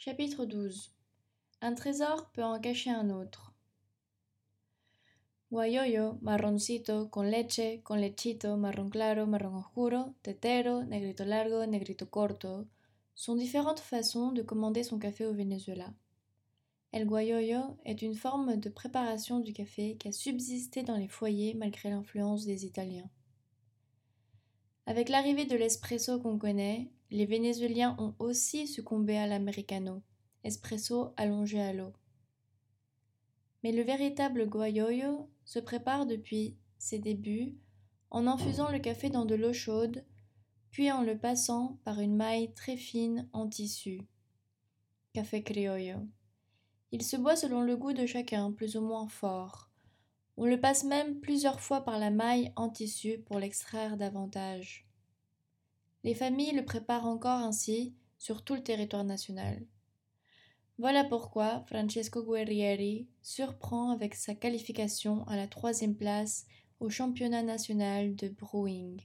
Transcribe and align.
Chapitre 0.00 0.44
12 0.44 0.92
Un 1.60 1.74
trésor 1.74 2.30
peut 2.30 2.44
en 2.44 2.60
cacher 2.60 2.90
un 2.90 3.10
autre. 3.10 3.52
Guayoyo, 5.50 6.18
marroncito, 6.22 7.10
con 7.10 7.28
leche, 7.28 7.82
con 7.82 8.00
lechito, 8.00 8.56
marron 8.56 8.90
claro, 8.90 9.26
marron 9.26 9.56
oscuro, 9.56 10.14
tetero, 10.22 10.84
negrito 10.84 11.24
largo, 11.24 11.66
negrito 11.66 12.08
corto 12.08 12.68
sont 13.16 13.34
différentes 13.34 13.80
façons 13.80 14.30
de 14.30 14.42
commander 14.42 14.84
son 14.84 15.00
café 15.00 15.26
au 15.26 15.34
Venezuela. 15.34 15.92
El 16.92 17.04
guayoyo 17.04 17.76
est 17.84 18.00
une 18.00 18.14
forme 18.14 18.56
de 18.56 18.68
préparation 18.68 19.40
du 19.40 19.52
café 19.52 19.96
qui 19.96 20.06
a 20.06 20.12
subsisté 20.12 20.84
dans 20.84 20.96
les 20.96 21.08
foyers 21.08 21.54
malgré 21.54 21.90
l'influence 21.90 22.46
des 22.46 22.64
Italiens. 22.64 23.10
Avec 24.86 25.08
l'arrivée 25.08 25.44
de 25.44 25.56
l'espresso 25.56 26.20
qu'on 26.20 26.38
connaît, 26.38 26.88
les 27.10 27.26
Vénézuéliens 27.26 27.96
ont 27.98 28.14
aussi 28.18 28.66
succombé 28.66 29.16
à 29.16 29.26
l'americano, 29.26 30.02
espresso 30.44 31.12
allongé 31.16 31.60
à 31.60 31.72
l'eau. 31.72 31.92
Mais 33.62 33.72
le 33.72 33.82
véritable 33.82 34.48
guayoyo 34.48 35.30
se 35.44 35.58
prépare 35.58 36.06
depuis 36.06 36.56
ses 36.78 36.98
débuts 36.98 37.56
en 38.10 38.26
infusant 38.26 38.70
le 38.70 38.78
café 38.78 39.10
dans 39.10 39.24
de 39.24 39.34
l'eau 39.34 39.52
chaude, 39.52 40.04
puis 40.70 40.92
en 40.92 41.02
le 41.02 41.18
passant 41.18 41.78
par 41.84 42.00
une 42.00 42.16
maille 42.16 42.52
très 42.54 42.76
fine 42.76 43.28
en 43.32 43.48
tissu. 43.48 44.02
Café 45.12 45.42
criollo. 45.42 46.06
Il 46.92 47.02
se 47.02 47.16
boit 47.16 47.36
selon 47.36 47.62
le 47.62 47.76
goût 47.76 47.92
de 47.92 48.06
chacun, 48.06 48.52
plus 48.52 48.76
ou 48.76 48.80
moins 48.80 49.08
fort. 49.08 49.70
On 50.36 50.46
le 50.46 50.60
passe 50.60 50.84
même 50.84 51.20
plusieurs 51.20 51.60
fois 51.60 51.84
par 51.84 51.98
la 51.98 52.10
maille 52.10 52.52
en 52.56 52.70
tissu 52.70 53.18
pour 53.18 53.38
l'extraire 53.38 53.96
davantage. 53.96 54.87
Les 56.04 56.14
familles 56.14 56.52
le 56.52 56.64
préparent 56.64 57.06
encore 57.06 57.40
ainsi 57.40 57.94
sur 58.18 58.42
tout 58.42 58.54
le 58.54 58.62
territoire 58.62 59.04
national. 59.04 59.66
Voilà 60.78 61.02
pourquoi 61.02 61.64
Francesco 61.66 62.22
Guerrieri 62.22 63.08
surprend 63.20 63.90
avec 63.90 64.14
sa 64.14 64.34
qualification 64.34 65.26
à 65.26 65.36
la 65.36 65.48
troisième 65.48 65.96
place 65.96 66.46
au 66.78 66.88
championnat 66.88 67.42
national 67.42 68.14
de 68.14 68.28
brewing. 68.28 69.00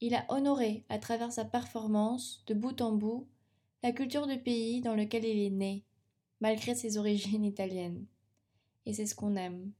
Il 0.00 0.16
a 0.16 0.24
honoré, 0.28 0.84
à 0.88 0.98
travers 0.98 1.30
sa 1.30 1.44
performance, 1.44 2.42
de 2.48 2.54
bout 2.54 2.80
en 2.80 2.90
bout, 2.90 3.28
la 3.84 3.92
culture 3.92 4.26
du 4.26 4.36
pays 4.36 4.80
dans 4.80 4.96
lequel 4.96 5.24
il 5.24 5.38
est 5.46 5.50
né, 5.50 5.84
malgré 6.40 6.74
ses 6.74 6.98
origines 6.98 7.44
italiennes. 7.44 8.04
Et 8.84 8.94
c'est 8.94 9.06
ce 9.06 9.14
qu'on 9.14 9.36
aime. 9.36 9.70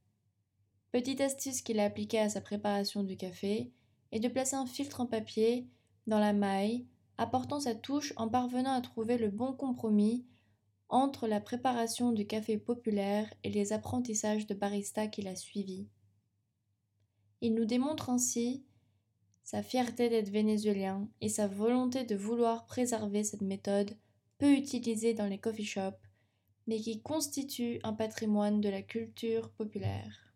Petite 0.92 1.20
astuce 1.20 1.61
qu'il 1.61 1.80
a 1.80 1.84
appliquée 1.84 2.20
à 2.20 2.28
sa 2.28 2.41
préparation 2.41 3.02
du 3.02 3.17
café 3.17 3.72
est 4.12 4.20
de 4.20 4.28
placer 4.28 4.56
un 4.56 4.66
filtre 4.66 5.00
en 5.00 5.06
papier 5.06 5.66
dans 6.06 6.18
la 6.18 6.32
maille, 6.32 6.86
apportant 7.18 7.60
sa 7.60 7.74
touche 7.74 8.12
en 8.16 8.28
parvenant 8.28 8.72
à 8.72 8.80
trouver 8.80 9.18
le 9.18 9.30
bon 9.30 9.52
compromis 9.52 10.24
entre 10.88 11.27
la 11.27 11.41
préparation 11.41 12.12
du 12.12 12.27
café 12.27 12.58
populaire 12.58 13.33
et 13.44 13.50
les 13.50 13.72
apprentissages 13.72 14.46
de 14.46 14.55
barista 14.55 15.06
qu'il 15.06 15.27
a 15.27 15.34
suivis. 15.34 15.88
Il 17.40 17.55
nous 17.55 17.64
démontre 17.64 18.10
ainsi 18.10 18.64
sa 19.42 19.62
fierté 19.62 20.08
d'être 20.08 20.28
vénézuélien 20.28 21.08
et 21.20 21.28
sa 21.28 21.48
volonté 21.48 22.05
de 22.05 22.14
vouloir 22.14 22.66
préserver 22.66 23.24
cette 23.24 23.42
méthode 23.42 23.96
peu 24.38 24.52
utilisée 24.52 25.14
dans 25.14 25.27
les 25.27 25.38
coffee 25.38 25.64
shops, 25.64 25.98
mais 26.66 26.78
qui 26.78 27.00
constitue 27.00 27.80
un 27.83 27.92
patrimoine 27.92 28.60
de 28.60 28.68
la 28.68 28.83
culture 28.83 29.50
populaire. 29.50 30.31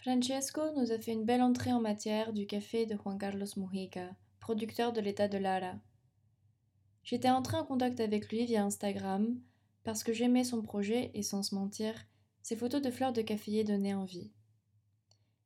Francesco 0.00 0.60
nous 0.76 0.92
a 0.92 0.98
fait 1.00 1.12
une 1.12 1.24
belle 1.24 1.42
entrée 1.42 1.72
en 1.72 1.80
matière 1.80 2.32
du 2.32 2.46
café 2.46 2.86
de 2.86 2.96
Juan 2.96 3.18
Carlos 3.18 3.48
Mujica, 3.56 4.14
producteur 4.38 4.92
de 4.92 5.00
l'état 5.00 5.26
de 5.26 5.38
Lara. 5.38 5.74
J'étais 7.02 7.30
entré 7.30 7.56
en 7.56 7.64
contact 7.64 7.98
avec 7.98 8.30
lui 8.30 8.46
via 8.46 8.64
Instagram 8.64 9.40
parce 9.82 10.04
que 10.04 10.12
j'aimais 10.12 10.44
son 10.44 10.62
projet 10.62 11.10
et 11.14 11.24
sans 11.24 11.42
se 11.42 11.56
mentir, 11.56 11.94
ses 12.42 12.54
photos 12.54 12.80
de 12.80 12.92
fleurs 12.92 13.12
de 13.12 13.22
caféier 13.22 13.64
donnaient 13.64 13.94
envie. 13.94 14.30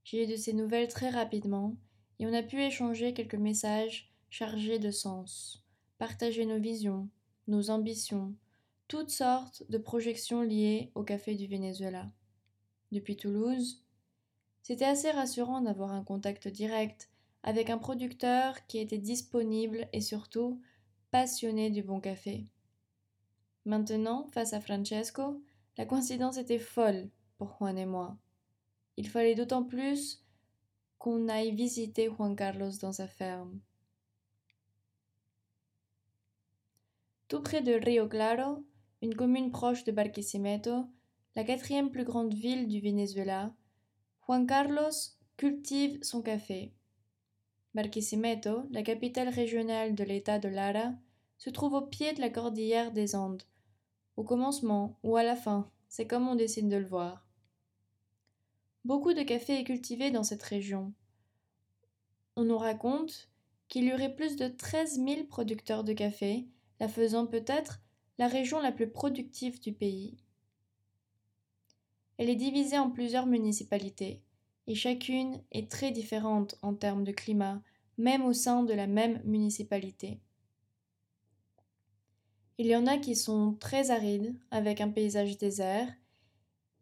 J'ai 0.04 0.24
eu 0.24 0.26
de 0.26 0.36
ses 0.36 0.52
nouvelles 0.52 0.88
très 0.88 1.08
rapidement 1.08 1.74
et 2.18 2.26
on 2.26 2.34
a 2.34 2.42
pu 2.42 2.60
échanger 2.60 3.14
quelques 3.14 3.36
messages 3.36 4.12
chargés 4.28 4.78
de 4.78 4.90
sens, 4.90 5.64
partager 5.96 6.44
nos 6.44 6.60
visions, 6.60 7.08
nos 7.48 7.70
ambitions, 7.70 8.34
toutes 8.86 9.10
sortes 9.10 9.62
de 9.70 9.78
projections 9.78 10.42
liées 10.42 10.92
au 10.94 11.04
café 11.04 11.36
du 11.36 11.46
Venezuela. 11.46 12.10
Depuis 12.90 13.16
Toulouse, 13.16 13.82
c'était 14.62 14.84
assez 14.84 15.10
rassurant 15.10 15.60
d'avoir 15.60 15.92
un 15.92 16.04
contact 16.04 16.48
direct 16.48 17.10
avec 17.42 17.70
un 17.70 17.78
producteur 17.78 18.66
qui 18.66 18.78
était 18.78 18.98
disponible 18.98 19.88
et 19.92 20.00
surtout 20.00 20.60
passionné 21.10 21.70
du 21.70 21.82
bon 21.82 22.00
café. 22.00 22.46
Maintenant, 23.64 24.28
face 24.32 24.52
à 24.52 24.60
Francesco, 24.60 25.42
la 25.76 25.86
coïncidence 25.86 26.36
était 26.36 26.58
folle 26.58 27.10
pour 27.38 27.56
Juan 27.58 27.78
et 27.78 27.86
moi. 27.86 28.16
Il 28.96 29.08
fallait 29.08 29.34
d'autant 29.34 29.64
plus 29.64 30.24
qu'on 30.98 31.28
aille 31.28 31.54
visiter 31.54 32.08
Juan 32.08 32.36
Carlos 32.36 32.70
dans 32.80 32.92
sa 32.92 33.08
ferme. 33.08 33.60
Tout 37.28 37.40
près 37.40 37.62
de 37.62 37.72
Rio 37.72 38.06
Claro, 38.08 38.64
une 39.00 39.14
commune 39.14 39.50
proche 39.50 39.84
de 39.84 39.92
Barquisimeto, 39.92 40.86
la 41.34 41.44
quatrième 41.44 41.90
plus 41.90 42.04
grande 42.04 42.34
ville 42.34 42.68
du 42.68 42.80
Venezuela, 42.80 43.54
Juan 44.28 44.46
Carlos 44.46 45.16
cultive 45.36 45.98
son 46.04 46.22
café. 46.22 46.72
Barquisimeto, 47.74 48.62
la 48.70 48.84
capitale 48.84 49.28
régionale 49.28 49.96
de 49.96 50.04
l'État 50.04 50.38
de 50.38 50.48
Lara, 50.48 50.92
se 51.38 51.50
trouve 51.50 51.72
au 51.72 51.82
pied 51.82 52.12
de 52.12 52.20
la 52.20 52.30
cordillère 52.30 52.92
des 52.92 53.16
Andes, 53.16 53.42
au 54.16 54.22
commencement 54.22 54.96
ou 55.02 55.16
à 55.16 55.24
la 55.24 55.34
fin, 55.34 55.68
c'est 55.88 56.06
comme 56.06 56.28
on 56.28 56.36
décide 56.36 56.68
de 56.68 56.76
le 56.76 56.86
voir. 56.86 57.26
Beaucoup 58.84 59.12
de 59.12 59.22
café 59.22 59.58
est 59.58 59.64
cultivé 59.64 60.12
dans 60.12 60.22
cette 60.22 60.44
région. 60.44 60.92
On 62.36 62.44
nous 62.44 62.58
raconte 62.58 63.28
qu'il 63.66 63.84
y 63.86 63.92
aurait 63.92 64.14
plus 64.14 64.36
de 64.36 64.46
13 64.46 65.04
000 65.04 65.24
producteurs 65.24 65.82
de 65.82 65.94
café, 65.94 66.46
la 66.78 66.86
faisant 66.86 67.26
peut-être 67.26 67.80
la 68.18 68.28
région 68.28 68.60
la 68.60 68.70
plus 68.70 68.88
productive 68.88 69.60
du 69.60 69.72
pays. 69.72 70.16
Elle 72.18 72.28
est 72.28 72.36
divisée 72.36 72.78
en 72.78 72.90
plusieurs 72.90 73.26
municipalités, 73.26 74.22
et 74.66 74.74
chacune 74.74 75.42
est 75.50 75.70
très 75.70 75.90
différente 75.90 76.56
en 76.62 76.74
termes 76.74 77.04
de 77.04 77.12
climat, 77.12 77.62
même 77.98 78.24
au 78.24 78.32
sein 78.32 78.62
de 78.62 78.74
la 78.74 78.86
même 78.86 79.20
municipalité. 79.24 80.20
Il 82.58 82.66
y 82.66 82.76
en 82.76 82.86
a 82.86 82.98
qui 82.98 83.16
sont 83.16 83.54
très 83.58 83.90
arides, 83.90 84.36
avec 84.50 84.80
un 84.80 84.90
paysage 84.90 85.38
désert. 85.38 85.88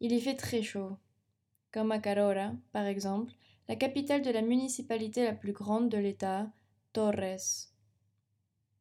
Il 0.00 0.12
y 0.12 0.20
fait 0.20 0.34
très 0.34 0.62
chaud, 0.62 0.96
comme 1.72 1.92
à 1.92 1.98
Carora, 1.98 2.52
par 2.72 2.86
exemple, 2.86 3.32
la 3.68 3.76
capitale 3.76 4.22
de 4.22 4.30
la 4.30 4.42
municipalité 4.42 5.24
la 5.24 5.32
plus 5.32 5.52
grande 5.52 5.88
de 5.88 5.96
l'État, 5.96 6.50
Torres. 6.92 7.70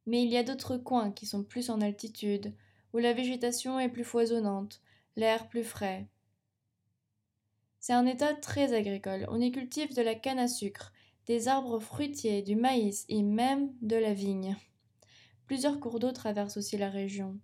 Mais 0.07 0.23
il 0.23 0.29
y 0.29 0.37
a 0.37 0.43
d'autres 0.43 0.77
coins 0.77 1.11
qui 1.11 1.27
sont 1.27 1.43
plus 1.43 1.69
en 1.69 1.81
altitude, 1.81 2.53
où 2.93 2.97
la 2.97 3.13
végétation 3.13 3.79
est 3.79 3.89
plus 3.89 4.03
foisonnante, 4.03 4.81
l'air 5.15 5.47
plus 5.47 5.63
frais. 5.63 6.07
C'est 7.79 7.93
un 7.93 8.05
état 8.05 8.33
très 8.33 8.73
agricole. 8.73 9.25
On 9.29 9.39
y 9.39 9.51
cultive 9.51 9.95
de 9.95 10.01
la 10.01 10.15
canne 10.15 10.39
à 10.39 10.47
sucre, 10.47 10.91
des 11.27 11.47
arbres 11.47 11.79
fruitiers, 11.79 12.41
du 12.41 12.55
maïs 12.55 13.05
et 13.07 13.21
même 13.21 13.73
de 13.81 13.95
la 13.95 14.13
vigne. 14.13 14.57
Plusieurs 15.45 15.79
cours 15.79 15.99
d'eau 15.99 16.11
traversent 16.11 16.57
aussi 16.57 16.77
la 16.77 16.89
région. 16.89 17.39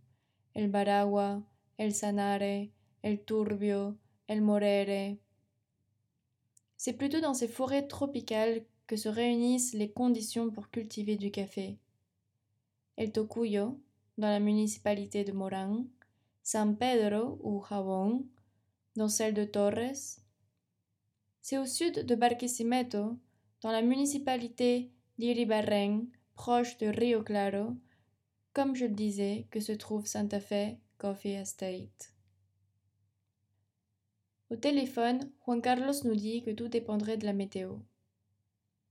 El 0.53 0.69
Baragua, 0.69 1.41
El 1.77 1.93
Sanare, 1.93 2.69
El 3.01 3.23
Turbio, 3.23 3.95
El 4.27 4.41
Morere. 4.41 5.17
C'est 6.77 6.93
plutôt 6.93 7.21
dans 7.21 7.33
ces 7.33 7.47
forêts 7.47 7.87
tropicales 7.87 8.65
que 8.87 8.97
se 8.97 9.09
réunissent 9.09 9.73
les 9.73 9.91
conditions 9.91 10.51
pour 10.51 10.69
cultiver 10.69 11.15
du 11.15 11.31
café. 11.31 11.79
El 12.97 13.11
Tocuyo, 13.11 13.79
dans 14.17 14.29
la 14.29 14.39
municipalité 14.39 15.23
de 15.23 15.31
Morán, 15.31 15.87
San 16.43 16.77
Pedro 16.77 17.39
ou 17.41 17.63
Jabón, 17.67 18.25
dans 18.95 19.09
celle 19.09 19.33
de 19.33 19.45
Torres, 19.45 20.21
c'est 21.45 21.59
au 21.59 21.67
sud 21.67 22.07
de 22.07 22.15
Barquisimeto, 22.15 23.19
dans 23.61 23.71
la 23.71 23.83
municipalité 23.83 24.91
d'Iribarren, 25.19 26.07
proche 26.33 26.75
de 26.79 26.87
Rio 26.87 27.21
Claro, 27.21 27.75
comme 28.51 28.75
je 28.75 28.85
le 28.85 28.95
disais, 28.95 29.45
que 29.51 29.59
se 29.59 29.71
trouve 29.71 30.07
Santa 30.07 30.39
Fe 30.39 30.75
Coffee 30.97 31.33
Estate. 31.33 32.15
Au 34.49 34.55
téléphone, 34.55 35.31
Juan 35.45 35.61
Carlos 35.61 35.93
nous 36.05 36.15
dit 36.15 36.41
que 36.41 36.49
tout 36.49 36.67
dépendrait 36.67 37.17
de 37.17 37.27
la 37.27 37.33
météo. 37.33 37.75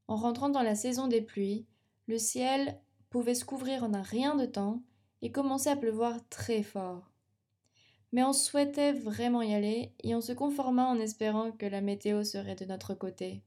En 0.07 0.15
rentrant 0.15 0.49
dans 0.49 0.62
la 0.62 0.77
saison 0.77 1.09
des 1.09 1.23
pluies, 1.23 1.67
le 2.07 2.19
ciel 2.19 2.81
pouvait 3.11 3.35
se 3.35 3.45
couvrir 3.45 3.83
en 3.83 3.95
un 3.95 4.03
rien 4.03 4.37
de 4.37 4.47
temps 4.47 4.81
et 5.23 5.33
commencer 5.33 5.71
à 5.71 5.77
pleuvoir 5.77 6.21
très 6.29 6.62
fort 6.62 7.13
mais 8.14 8.22
on 8.22 8.32
souhaitait 8.32 8.93
vraiment 8.93 9.43
y 9.43 9.55
aller 9.55 9.93
et 10.05 10.14
on 10.14 10.20
se 10.20 10.32
conforma 10.32 10.87
en 10.87 11.00
espérant 11.00 11.50
que 11.50 11.66
la 11.66 11.81
météo 11.81 12.22
serait 12.22 12.55
de 12.55 12.64
notre 12.64 12.94
côté. 12.94 13.43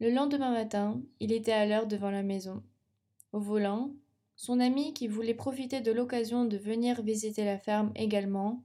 Le 0.00 0.08
lendemain 0.08 0.50
matin, 0.50 0.98
il 1.20 1.30
était 1.30 1.52
à 1.52 1.66
l'heure 1.66 1.86
devant 1.86 2.10
la 2.10 2.22
maison. 2.22 2.62
Au 3.32 3.38
volant, 3.38 3.90
son 4.34 4.60
ami 4.60 4.94
qui 4.94 5.08
voulait 5.08 5.34
profiter 5.34 5.82
de 5.82 5.92
l'occasion 5.92 6.46
de 6.46 6.56
venir 6.56 7.02
visiter 7.02 7.44
la 7.44 7.58
ferme 7.58 7.92
également, 7.96 8.62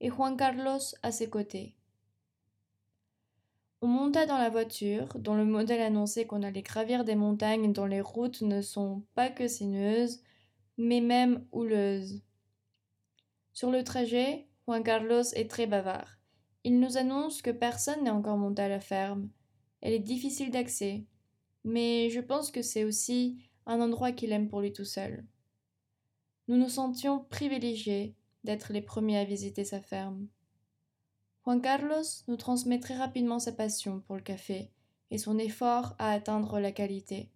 et 0.00 0.10
Juan 0.10 0.36
Carlos 0.36 0.94
à 1.02 1.10
ses 1.10 1.28
côtés. 1.28 1.74
On 3.82 3.88
monta 3.88 4.26
dans 4.26 4.38
la 4.38 4.48
voiture, 4.48 5.08
dont 5.18 5.34
le 5.34 5.44
modèle 5.44 5.80
annonçait 5.80 6.24
qu'on 6.24 6.44
allait 6.44 6.62
gravir 6.62 7.02
des 7.02 7.16
montagnes 7.16 7.72
dont 7.72 7.86
les 7.86 8.00
routes 8.00 8.42
ne 8.42 8.62
sont 8.62 9.02
pas 9.16 9.28
que 9.28 9.48
sinueuses, 9.48 10.22
mais 10.78 11.00
même 11.00 11.44
houleuses. 11.50 12.22
Sur 13.52 13.70
le 13.70 13.84
trajet, 13.84 14.46
Juan 14.66 14.82
Carlos 14.82 15.24
est 15.34 15.50
très 15.50 15.66
bavard. 15.66 16.18
Il 16.64 16.78
nous 16.78 16.96
annonce 16.96 17.42
que 17.42 17.50
personne 17.50 18.04
n'est 18.04 18.10
encore 18.10 18.36
monté 18.36 18.62
à 18.62 18.68
la 18.68 18.80
ferme. 18.80 19.30
Elle 19.80 19.94
est 19.94 19.98
difficile 19.98 20.50
d'accès, 20.50 21.04
mais 21.64 22.10
je 22.10 22.20
pense 22.20 22.50
que 22.50 22.62
c'est 22.62 22.84
aussi 22.84 23.38
un 23.66 23.80
endroit 23.80 24.12
qu'il 24.12 24.32
aime 24.32 24.48
pour 24.48 24.60
lui 24.60 24.72
tout 24.72 24.84
seul. 24.84 25.24
Nous 26.48 26.56
nous 26.56 26.68
sentions 26.68 27.24
privilégiés 27.30 28.14
d'être 28.44 28.72
les 28.72 28.82
premiers 28.82 29.18
à 29.18 29.24
visiter 29.24 29.64
sa 29.64 29.80
ferme. 29.80 30.28
Juan 31.44 31.60
Carlos 31.60 32.04
nous 32.28 32.36
transmet 32.36 32.80
très 32.80 32.96
rapidement 32.96 33.38
sa 33.38 33.52
passion 33.52 34.00
pour 34.00 34.16
le 34.16 34.22
café 34.22 34.70
et 35.10 35.18
son 35.18 35.38
effort 35.38 35.94
à 35.98 36.12
atteindre 36.12 36.60
la 36.60 36.72
qualité. 36.72 37.30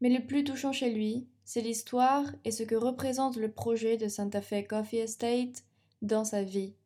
Mais 0.00 0.08
le 0.10 0.24
plus 0.26 0.44
touchant 0.44 0.72
chez 0.72 0.92
lui, 0.92 1.28
c'est 1.52 1.62
l'histoire 1.62 2.26
et 2.44 2.52
ce 2.52 2.62
que 2.62 2.76
représente 2.76 3.34
le 3.34 3.50
projet 3.50 3.96
de 3.96 4.06
Santa 4.06 4.40
Fe 4.40 4.64
Coffee 4.68 4.98
Estate 4.98 5.64
dans 6.00 6.22
sa 6.22 6.44
vie. 6.44 6.76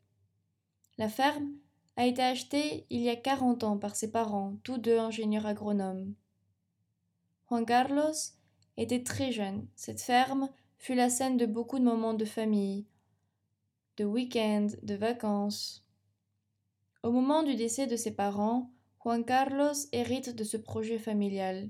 La 0.96 1.10
ferme 1.10 1.52
a 1.98 2.06
été 2.06 2.22
achetée 2.22 2.86
il 2.88 3.02
y 3.02 3.10
a 3.10 3.16
40 3.16 3.62
ans 3.62 3.76
par 3.76 3.94
ses 3.94 4.10
parents, 4.10 4.56
tous 4.62 4.78
deux 4.78 4.98
ingénieurs 4.98 5.44
agronomes. 5.44 6.14
Juan 7.50 7.66
Carlos 7.66 8.14
était 8.78 9.02
très 9.02 9.32
jeune. 9.32 9.66
Cette 9.76 10.00
ferme 10.00 10.48
fut 10.78 10.94
la 10.94 11.10
scène 11.10 11.36
de 11.36 11.44
beaucoup 11.44 11.78
de 11.78 11.84
moments 11.84 12.14
de 12.14 12.24
famille, 12.24 12.86
de 13.98 14.06
week-ends, 14.06 14.68
de 14.82 14.94
vacances. 14.94 15.84
Au 17.02 17.10
moment 17.10 17.42
du 17.42 17.54
décès 17.54 17.86
de 17.86 17.96
ses 17.96 18.14
parents, 18.14 18.70
Juan 19.04 19.26
Carlos 19.26 19.74
hérite 19.92 20.34
de 20.34 20.42
ce 20.42 20.56
projet 20.56 20.98
familial. 20.98 21.68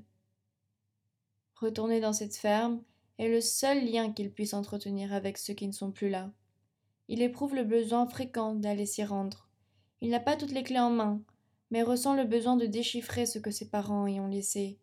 Retourner 1.56 2.01
dans 2.01 2.12
cette 2.12 2.37
ferme 2.37 2.83
est 3.19 3.29
le 3.29 3.41
seul 3.41 3.85
lien 3.85 4.12
qu'il 4.12 4.33
puisse 4.33 4.55
entretenir 4.55 5.12
avec 5.12 5.39
ceux 5.39 5.55
qui 5.55 5.67
ne 5.67 5.73
sont 5.73 5.93
plus 5.93 6.09
là. 6.09 6.31
Il 7.09 7.23
éprouve 7.23 7.55
le 7.55 7.65
besoin 7.65 8.06
fréquent 8.06 8.55
d'aller 8.55 8.87
s'y 8.87 9.05
rendre. 9.05 9.49
Il 10.01 10.11
n'a 10.11 10.21
pas 10.21 10.37
toutes 10.37 10.53
les 10.53 10.62
clés 10.62 10.81
en 10.81 10.91
main, 10.91 11.23
mais 11.71 11.83
ressent 11.83 12.15
le 12.15 12.25
besoin 12.25 12.56
de 12.56 12.67
déchiffrer 12.67 13.27
ce 13.27 13.39
que 13.39 13.51
ses 13.51 13.69
parents 13.69 14.06
y 14.06 14.21
ont 14.21 14.27
laissé. 14.27 14.79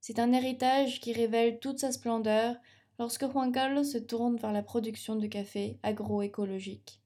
C'est 0.00 0.18
un 0.18 0.32
héritage 0.32 1.00
qui 1.00 1.12
révèle 1.12 1.58
toute 1.58 1.80
sa 1.80 1.92
splendeur 1.92 2.56
lorsque 2.98 3.26
Juan 3.26 3.52
Carlos 3.52 3.84
se 3.84 3.98
tourne 3.98 4.36
vers 4.36 4.52
la 4.52 4.62
production 4.62 5.16
de 5.16 5.26
café 5.26 5.78
agroécologique. 5.82 7.00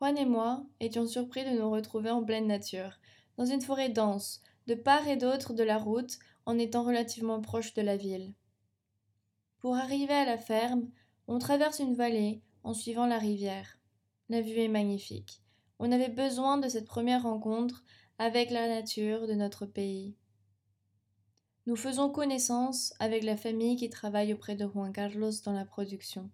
Juan 0.00 0.16
et 0.16 0.24
moi 0.24 0.64
étions 0.80 1.06
surpris 1.06 1.44
de 1.44 1.58
nous 1.58 1.70
retrouver 1.70 2.10
en 2.10 2.24
pleine 2.24 2.46
nature, 2.46 2.98
dans 3.36 3.44
une 3.44 3.60
forêt 3.60 3.90
dense, 3.90 4.42
de 4.66 4.74
part 4.74 5.08
et 5.08 5.16
d'autre 5.16 5.52
de 5.52 5.62
la 5.62 5.78
route, 5.78 6.18
en 6.46 6.58
étant 6.58 6.84
relativement 6.84 7.40
proche 7.40 7.74
de 7.74 7.82
la 7.82 7.96
ville. 7.96 8.34
Pour 9.58 9.76
arriver 9.76 10.14
à 10.14 10.24
la 10.24 10.38
ferme, 10.38 10.88
on 11.28 11.38
traverse 11.38 11.78
une 11.78 11.94
vallée 11.94 12.42
en 12.64 12.74
suivant 12.74 13.06
la 13.06 13.18
rivière. 13.18 13.78
La 14.28 14.40
vue 14.40 14.58
est 14.58 14.68
magnifique. 14.68 15.42
On 15.78 15.92
avait 15.92 16.08
besoin 16.08 16.58
de 16.58 16.68
cette 16.68 16.86
première 16.86 17.22
rencontre 17.22 17.84
avec 18.18 18.50
la 18.50 18.68
nature 18.68 19.26
de 19.26 19.34
notre 19.34 19.66
pays. 19.66 20.16
Nous 21.66 21.76
faisons 21.76 22.10
connaissance 22.10 22.94
avec 22.98 23.22
la 23.22 23.36
famille 23.36 23.76
qui 23.76 23.90
travaille 23.90 24.32
auprès 24.32 24.56
de 24.56 24.66
Juan 24.66 24.92
Carlos 24.92 25.32
dans 25.44 25.52
la 25.52 25.64
production. 25.64 26.30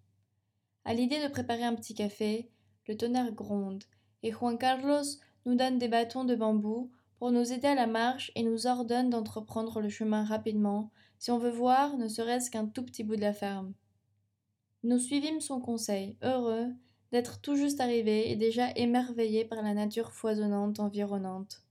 À 0.85 0.95
l'idée 0.95 1.23
de 1.23 1.29
préparer 1.29 1.65
un 1.65 1.75
petit 1.75 1.95
café, 1.95 2.49
le 2.87 2.97
tonnerre 2.97 3.33
gronde 3.33 3.85
et 4.23 4.31
Juan 4.31 4.57
Carlos 4.57 5.05
nous 5.45 5.57
donne 5.57 5.79
des 5.79 5.89
bâtons 5.89 6.25
de 6.25 6.35
bambou 6.35 6.91
pour 7.19 7.31
nous 7.33 7.53
aider 7.53 7.69
à 7.69 7.75
la 7.75 7.87
marche 7.87 8.31
et 8.35 8.43
nous 8.43 8.67
ordonne 8.67 9.11
d'entreprendre 9.11 9.81
le 9.81 9.89
chemin 9.89 10.25
rapidement 10.25 10.91
si 11.19 11.31
on 11.31 11.39
veut 11.39 11.51
voir 11.51 11.97
ne 11.97 12.09
serait-ce 12.09 12.51
qu'un 12.51 12.67
tout 12.67 12.85
petit 12.85 13.05
bout 13.05 13.17
de 13.17 13.23
la 13.23 13.33
ferme. 13.33 13.73
Nous 14.83 14.99
suivîmes 14.99 15.41
son 15.41 15.61
conseil, 15.61 16.17
heureux 16.23 16.69
d'être 17.13 17.41
tout 17.41 17.57
juste 17.57 17.81
arrivés 17.81 18.31
et 18.31 18.37
déjà 18.37 18.71
émerveillés 18.77 19.45
par 19.45 19.63
la 19.63 19.75
nature 19.75 20.13
foisonnante 20.13 20.81
environnante. 20.81 21.63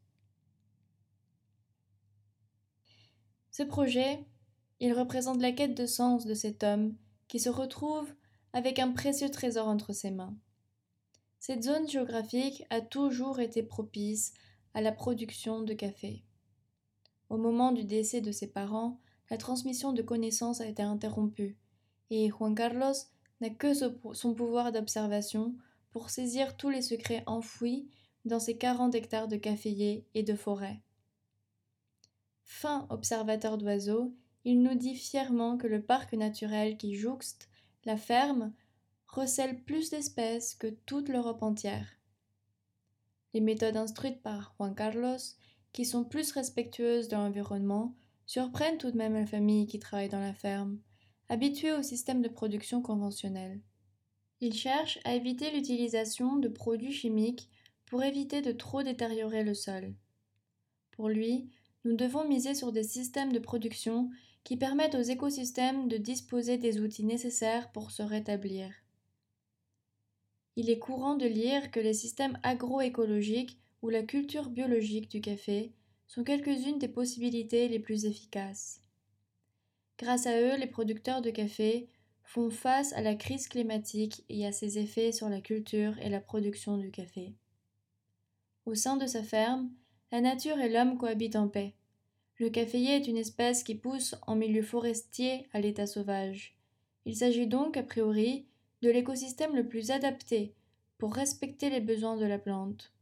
Ce 3.51 3.63
projet, 3.63 4.25
il 4.79 4.93
représente 4.93 5.41
la 5.41 5.51
quête 5.51 5.75
de 5.75 5.85
sens 5.85 6.25
de 6.25 6.33
cet 6.33 6.63
homme 6.63 6.95
qui 7.27 7.39
se 7.39 7.49
retrouve 7.49 8.13
avec 8.53 8.79
un 8.79 8.91
précieux 8.91 9.29
trésor 9.29 9.67
entre 9.67 9.93
ses 9.93 10.11
mains. 10.11 10.35
Cette 11.39 11.63
zone 11.63 11.87
géographique 11.87 12.63
a 12.69 12.81
toujours 12.81 13.39
été 13.39 13.61
propice 13.61 14.33
à 14.75 14.81
la 14.81 14.91
production 14.91 15.61
de 15.61 15.73
café. 15.73 16.21
Au 17.29 17.37
moment 17.37 17.71
du 17.71 17.85
décès 17.85 18.21
de 18.21 18.31
ses 18.31 18.51
parents, 18.51 18.99
la 19.31 19.37
transmission 19.37 19.93
de 19.93 20.01
connaissances 20.01 20.61
a 20.61 20.67
été 20.67 20.83
interrompue, 20.83 21.57
et 22.11 22.29
Juan 22.29 22.53
Carlos 22.53 22.93
n'a 23.41 23.49
que 23.49 23.73
son 23.73 24.33
pouvoir 24.35 24.71
d'observation 24.71 25.55
pour 25.91 26.09
saisir 26.09 26.57
tous 26.57 26.69
les 26.69 26.81
secrets 26.81 27.23
enfouis 27.25 27.89
dans 28.25 28.39
ces 28.39 28.57
quarante 28.57 28.95
hectares 28.95 29.29
de 29.29 29.37
caféiers 29.37 30.05
et 30.13 30.23
de 30.23 30.35
forêts. 30.35 30.81
Fin 32.43 32.85
observateur 32.89 33.57
d'oiseaux, 33.57 34.13
il 34.43 34.61
nous 34.61 34.75
dit 34.75 34.95
fièrement 34.95 35.57
que 35.57 35.67
le 35.67 35.81
parc 35.81 36.13
naturel 36.13 36.77
qui 36.77 36.95
jouxte 36.95 37.49
la 37.85 37.95
ferme 37.95 38.53
recèle 39.07 39.63
plus 39.63 39.89
d'espèces 39.89 40.53
que 40.53 40.67
toute 40.67 41.07
l'Europe 41.07 41.43
entière. 41.43 41.87
Les 43.35 43.41
méthodes 43.41 43.75
instruites 43.75 44.21
par 44.21 44.55
Juan 44.57 44.73
Carlos, 44.73 45.17
qui 45.73 45.83
sont 45.83 46.05
plus 46.05 46.31
respectueuses 46.31 47.09
de 47.09 47.17
l'environnement, 47.17 47.93
surprennent 48.25 48.77
tout 48.77 48.91
de 48.91 48.97
même 48.97 49.13
la 49.13 49.25
famille 49.25 49.67
qui 49.67 49.77
travaille 49.77 50.07
dans 50.07 50.21
la 50.21 50.33
ferme, 50.33 50.79
habituée 51.27 51.73
au 51.73 51.83
système 51.83 52.21
de 52.21 52.29
production 52.29 52.81
conventionnel. 52.81 53.59
Il 54.39 54.53
cherche 54.53 54.99
à 55.03 55.15
éviter 55.15 55.51
l'utilisation 55.51 56.37
de 56.37 56.47
produits 56.47 56.93
chimiques 56.93 57.49
pour 57.87 58.03
éviter 58.03 58.41
de 58.41 58.53
trop 58.53 58.83
détériorer 58.83 59.43
le 59.43 59.53
sol. 59.53 59.93
Pour 60.91 61.09
lui, 61.09 61.49
nous 61.83 61.97
devons 61.97 62.25
miser 62.25 62.55
sur 62.55 62.71
des 62.71 62.83
systèmes 62.83 63.33
de 63.33 63.39
production 63.39 64.11
qui 64.45 64.55
permettent 64.55 64.95
aux 64.95 65.01
écosystèmes 65.01 65.89
de 65.89 65.97
disposer 65.97 66.57
des 66.57 66.79
outils 66.79 67.03
nécessaires 67.03 67.69
pour 67.73 67.91
se 67.91 68.01
rétablir. 68.01 68.71
Il 70.55 70.69
est 70.69 70.79
courant 70.79 71.15
de 71.15 71.27
lire 71.27 71.71
que 71.71 71.79
les 71.79 71.93
systèmes 71.93 72.39
agroécologiques 72.43 73.59
ou 73.81 73.89
la 73.89 74.03
culture 74.03 74.49
biologique 74.49 75.09
du 75.09 75.21
café 75.21 75.73
sont 76.07 76.23
quelques-unes 76.23 76.79
des 76.79 76.87
possibilités 76.87 77.67
les 77.67 77.79
plus 77.79 78.05
efficaces. 78.05 78.81
Grâce 79.97 80.27
à 80.27 80.39
eux, 80.39 80.57
les 80.57 80.67
producteurs 80.67 81.21
de 81.21 81.29
café 81.29 81.89
font 82.23 82.49
face 82.49 82.93
à 82.93 83.01
la 83.01 83.15
crise 83.15 83.47
climatique 83.47 84.23
et 84.29 84.45
à 84.45 84.51
ses 84.51 84.79
effets 84.79 85.11
sur 85.11 85.29
la 85.29 85.41
culture 85.41 85.97
et 85.99 86.09
la 86.09 86.19
production 86.19 86.77
du 86.77 86.91
café. 86.91 87.33
Au 88.65 88.75
sein 88.75 88.97
de 88.97 89.05
sa 89.05 89.23
ferme, 89.23 89.69
la 90.11 90.21
nature 90.21 90.59
et 90.59 90.69
l'homme 90.69 90.97
cohabitent 90.97 91.35
en 91.35 91.47
paix. 91.47 91.75
Le 92.37 92.49
caféier 92.49 92.95
est 92.95 93.07
une 93.07 93.17
espèce 93.17 93.63
qui 93.63 93.75
pousse 93.75 94.15
en 94.27 94.35
milieu 94.35 94.63
forestier 94.63 95.47
à 95.53 95.61
l'état 95.61 95.87
sauvage. 95.87 96.57
Il 97.05 97.15
s'agit 97.15 97.47
donc, 97.47 97.77
a 97.77 97.83
priori, 97.83 98.45
de 98.85 98.91
l'écosystème 98.91 99.55
le 99.55 99.67
plus 99.67 99.89
adapté 99.89 100.53
pour 100.99 101.15
respecter 101.15 101.71
les 101.71 101.81
besoins 101.81 102.17
de 102.17 102.25
la 102.25 102.37
plante. 102.37 102.93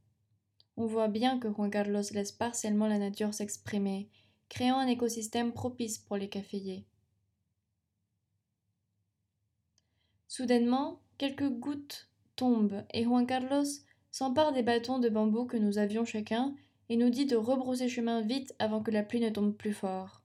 On 0.78 0.86
voit 0.86 1.10
bien 1.10 1.40
que 1.40 1.50
Juan 1.50 1.70
Carlos 1.70 2.02
laisse 2.14 2.32
partiellement 2.32 2.88
la 2.88 3.00
nature 3.00 3.34
s'exprimer, 3.34 4.10
créant 4.48 4.78
un 4.78 4.88
écosystème 4.88 5.52
propice 5.52 5.98
pour 5.98 6.16
les 6.16 6.30
caféiers. 6.30 6.86
Soudainement, 10.30 11.02
quelques 11.18 11.50
gouttes 11.50 12.10
tombent 12.38 12.86
et 12.94 13.04
Juan 13.04 13.28
Carlos 13.28 13.66
s'empare 14.10 14.54
des 14.54 14.64
bâtons 14.64 15.00
de 15.00 15.10
bambou 15.10 15.46
que 15.46 15.58
nous 15.58 15.80
avions 15.80 16.06
chacun 16.06 16.56
et 16.88 16.96
nous 16.96 17.10
dit 17.10 17.26
de 17.26 17.36
rebrousser 17.36 17.90
chemin 17.90 18.22
vite 18.22 18.56
avant 18.58 18.82
que 18.82 18.92
la 18.92 19.04
pluie 19.04 19.20
ne 19.20 19.30
tombe 19.30 19.54
plus 19.54 19.74
fort. 19.74 20.24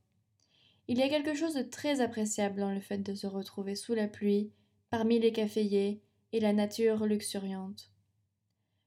Il 0.86 0.98
y 0.98 1.02
a 1.02 1.08
quelque 1.08 1.34
chose 1.34 1.54
de 1.54 1.62
très 1.62 2.00
appréciable 2.00 2.60
dans 2.60 2.72
le 2.72 2.80
fait 2.80 2.98
de 2.98 3.14
se 3.14 3.26
retrouver 3.26 3.74
sous 3.74 3.94
la 3.94 4.06
pluie, 4.06 4.52
parmi 4.90 5.18
les 5.18 5.32
caféiers 5.32 6.02
et 6.32 6.40
la 6.40 6.52
nature 6.52 7.06
luxuriante. 7.06 7.90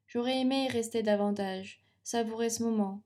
J'aurais 0.07 0.39
aimé 0.41 0.65
y 0.65 0.67
rester 0.67 1.03
davantage, 1.03 1.85
savourer 2.03 2.49
ce 2.49 2.63
moment. 2.63 3.03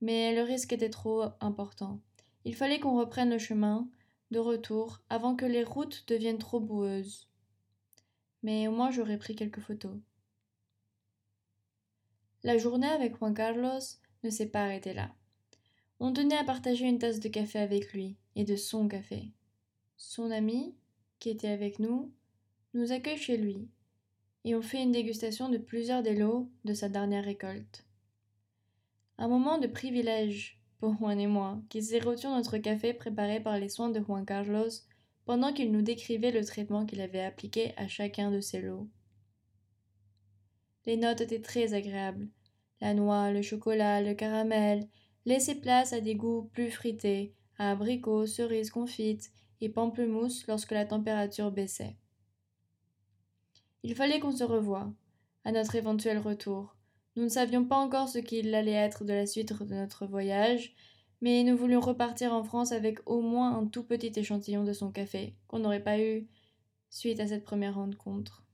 Mais 0.00 0.34
le 0.34 0.42
risque 0.42 0.72
était 0.72 0.90
trop 0.90 1.24
important. 1.40 2.00
Il 2.44 2.54
fallait 2.54 2.80
qu'on 2.80 2.98
reprenne 2.98 3.30
le 3.30 3.38
chemin 3.38 3.88
de 4.30 4.38
retour 4.38 5.00
avant 5.08 5.36
que 5.36 5.46
les 5.46 5.64
routes 5.64 6.04
deviennent 6.08 6.38
trop 6.38 6.60
boueuses. 6.60 7.30
Mais 8.42 8.68
au 8.68 8.72
moins 8.72 8.90
j'aurais 8.90 9.18
pris 9.18 9.34
quelques 9.34 9.60
photos. 9.60 9.96
La 12.42 12.58
journée 12.58 12.86
avec 12.86 13.16
Juan 13.16 13.34
Carlos 13.34 13.80
ne 14.22 14.30
s'est 14.30 14.50
pas 14.50 14.64
arrêtée 14.64 14.94
là. 14.94 15.14
On 15.98 16.12
tenait 16.12 16.36
à 16.36 16.44
partager 16.44 16.86
une 16.86 16.98
tasse 16.98 17.20
de 17.20 17.28
café 17.28 17.58
avec 17.58 17.92
lui, 17.94 18.18
et 18.34 18.44
de 18.44 18.54
son 18.54 18.86
café. 18.86 19.32
Son 19.96 20.30
ami, 20.30 20.76
qui 21.18 21.30
était 21.30 21.48
avec 21.48 21.78
nous, 21.78 22.12
nous 22.74 22.92
accueille 22.92 23.16
chez 23.16 23.36
lui, 23.36 23.68
et 24.44 24.54
on 24.54 24.62
fait 24.62 24.82
une 24.82 24.92
dégustation 24.92 25.48
de 25.48 25.58
plusieurs 25.58 26.02
des 26.02 26.14
lots 26.14 26.48
de 26.64 26.74
sa 26.74 26.88
dernière 26.88 27.24
récolte. 27.24 27.84
Un 29.18 29.28
moment 29.28 29.58
de 29.58 29.66
privilège 29.66 30.60
pour 30.78 30.94
Juan 30.96 31.18
et 31.18 31.26
moi, 31.26 31.60
qui 31.68 31.82
sirotions 31.82 32.36
notre 32.36 32.58
café 32.58 32.92
préparé 32.92 33.40
par 33.40 33.58
les 33.58 33.68
soins 33.68 33.88
de 33.88 34.00
Juan 34.00 34.24
Carlos 34.26 34.68
pendant 35.24 35.52
qu'il 35.52 35.72
nous 35.72 35.82
décrivait 35.82 36.30
le 36.30 36.44
traitement 36.44 36.86
qu'il 36.86 37.00
avait 37.00 37.24
appliqué 37.24 37.72
à 37.76 37.88
chacun 37.88 38.30
de 38.30 38.40
ses 38.40 38.60
lots. 38.60 38.88
Les 40.84 40.96
notes 40.96 41.20
étaient 41.20 41.40
très 41.40 41.74
agréables. 41.74 42.28
La 42.80 42.94
noix, 42.94 43.32
le 43.32 43.42
chocolat, 43.42 44.02
le 44.02 44.14
caramel 44.14 44.86
laissaient 45.24 45.56
place 45.56 45.92
à 45.92 46.00
des 46.00 46.14
goûts 46.14 46.48
plus 46.52 46.70
frités, 46.70 47.32
à 47.58 47.72
abricots, 47.72 48.26
cerises 48.26 48.70
confites 48.70 49.32
et 49.60 49.68
pamplemousse 49.68 50.46
lorsque 50.46 50.72
la 50.72 50.84
température 50.84 51.50
baissait. 51.50 51.96
Il 53.82 53.94
fallait 53.94 54.20
qu'on 54.20 54.32
se 54.32 54.44
revoie, 54.44 54.92
à 55.44 55.52
notre 55.52 55.76
éventuel 55.76 56.18
retour. 56.18 56.76
Nous 57.14 57.24
ne 57.24 57.28
savions 57.28 57.64
pas 57.64 57.76
encore 57.76 58.08
ce 58.08 58.18
qu'il 58.18 58.54
allait 58.54 58.72
être 58.72 59.04
de 59.04 59.12
la 59.12 59.26
suite 59.26 59.52
de 59.52 59.74
notre 59.74 60.06
voyage, 60.06 60.74
mais 61.20 61.44
nous 61.44 61.56
voulions 61.56 61.80
repartir 61.80 62.32
en 62.32 62.44
France 62.44 62.72
avec 62.72 62.98
au 63.06 63.20
moins 63.20 63.56
un 63.56 63.66
tout 63.66 63.84
petit 63.84 64.12
échantillon 64.16 64.64
de 64.64 64.72
son 64.72 64.90
café, 64.90 65.34
qu'on 65.48 65.60
n'aurait 65.60 65.82
pas 65.82 65.98
eu 65.98 66.28
suite 66.90 67.20
à 67.20 67.26
cette 67.26 67.44
première 67.44 67.76
rencontre. 67.76 68.45